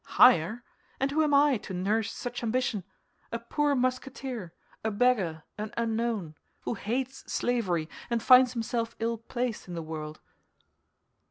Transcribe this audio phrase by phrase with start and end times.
[0.17, 0.63] "Higher?
[0.99, 2.83] And who am I, to nourish such ambition?
[3.31, 4.51] A poor Musketeer,
[4.83, 10.19] a beggar, an unknown—who hates slavery, and finds himself ill placed in the world."